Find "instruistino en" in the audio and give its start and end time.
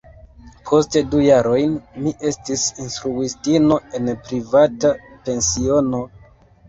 2.85-4.09